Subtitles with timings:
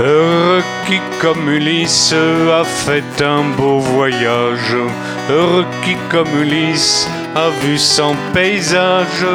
[0.00, 4.76] Heureux qui comme Ulysse a fait un beau voyage,
[5.28, 9.26] heureux qui comme Ulysse a vu son paysage,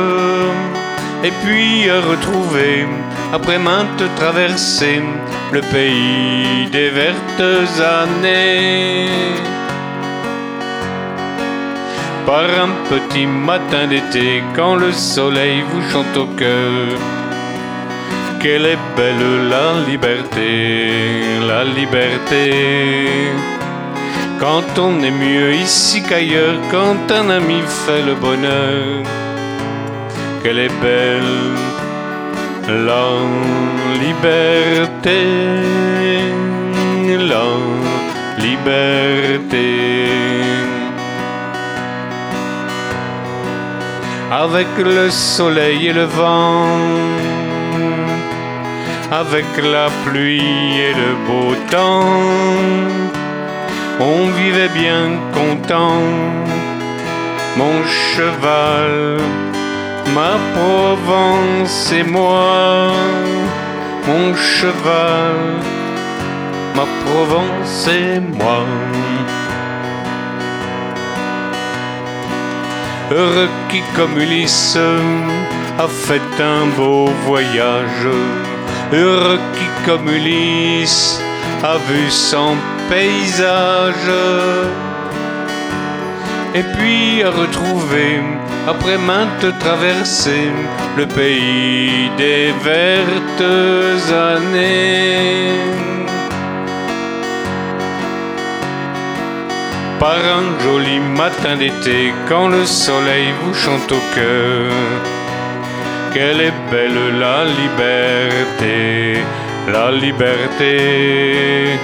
[1.22, 2.88] et puis a retrouvé,
[3.34, 5.04] après maintes traversées,
[5.52, 9.10] le pays des vertes années.
[12.26, 16.98] Par un petit matin d'été, quand le soleil vous chante au cœur,
[18.44, 20.52] qu'elle est belle la liberté,
[21.48, 22.52] la liberté.
[24.38, 29.06] Quand on est mieux ici qu'ailleurs, quand un ami fait le bonheur,
[30.42, 31.38] qu'elle est belle
[32.88, 33.08] la
[34.06, 35.22] liberté,
[37.32, 37.48] la
[38.46, 39.70] liberté.
[44.32, 46.68] Avec le soleil et le vent,
[49.22, 52.04] avec la pluie et le beau temps.
[54.00, 55.06] On vivait bien
[55.40, 56.02] content,
[57.56, 59.20] mon cheval,
[60.16, 62.92] ma Provence et moi,
[64.08, 65.38] mon cheval,
[66.76, 68.66] ma Provence et moi.
[73.12, 74.78] Heureux qui comme Ulysse
[75.78, 78.08] a fait un beau voyage
[78.92, 81.20] heureux qui comme Ulysse
[81.64, 82.56] a vu son
[82.90, 84.12] paysage.
[86.56, 88.22] Et puis a retrouvé,
[88.68, 90.52] après maintes traversées,
[90.98, 95.94] le pays des vertes années.
[100.00, 104.72] Par un joli matin d'été, quand le soleil vous chante au cœur,
[106.14, 109.18] qu'elle est belle la liberté,
[109.72, 111.80] la liberté.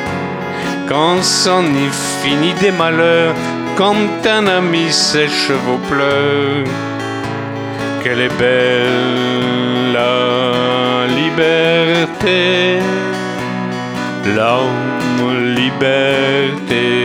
[0.88, 3.34] Quand s'en est fini des malheurs,
[3.75, 6.67] quand un ami sèche vos pleurs,
[8.03, 12.79] qu'elle est belle la liberté,
[14.35, 14.59] la
[15.59, 16.98] liberté.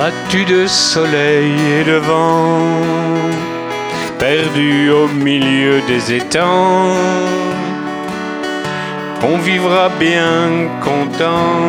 [0.00, 2.62] Battu de soleil et de vent,
[4.18, 6.96] perdu au milieu des étangs.
[9.30, 10.40] On vivra bien
[10.88, 11.68] content,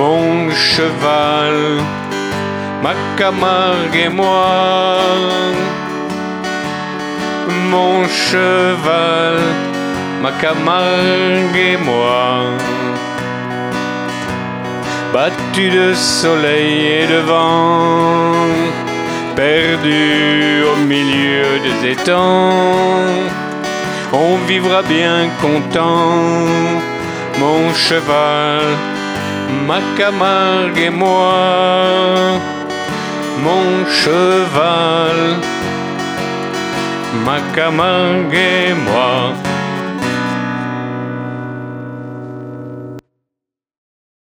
[0.00, 1.58] mon cheval,
[2.82, 4.98] ma Camargue et moi.
[7.72, 9.38] Mon cheval,
[10.22, 12.89] ma Camargue et moi
[15.12, 18.32] battu de soleil et de vent,
[19.34, 23.04] perdu au milieu des étangs.
[24.12, 26.46] On vivra bien content,
[27.38, 28.64] mon cheval,
[29.66, 31.34] ma Camargue et moi.
[33.42, 35.36] Mon cheval,
[37.24, 39.32] ma Camargue et moi.